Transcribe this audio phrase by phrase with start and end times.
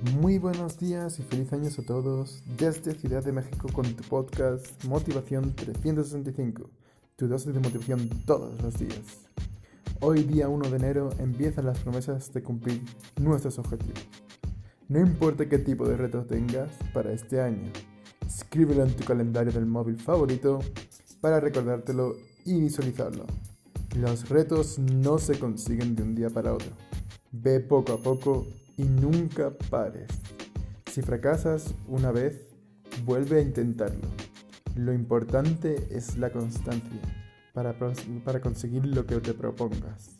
[0.00, 4.84] Muy buenos días y feliz años a todos desde Ciudad de México con tu podcast
[4.84, 6.70] Motivación 365,
[7.16, 9.26] tu dosis de motivación todos los días.
[9.98, 12.80] Hoy día 1 de enero empiezan las promesas de cumplir
[13.20, 14.06] nuestros objetivos.
[14.86, 17.72] No importa qué tipo de reto tengas para este año,
[18.24, 20.60] escríbelo en tu calendario del móvil favorito
[21.20, 23.26] para recordártelo y visualizarlo.
[23.96, 26.70] Los retos no se consiguen de un día para otro.
[27.32, 28.46] Ve poco a poco
[28.78, 30.08] y nunca pares.
[30.90, 32.48] Si fracasas una vez,
[33.04, 34.08] vuelve a intentarlo.
[34.76, 37.00] Lo importante es la constancia
[37.52, 37.74] para,
[38.24, 40.18] para conseguir lo que te propongas.